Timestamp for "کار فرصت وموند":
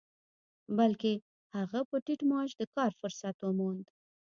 2.75-3.85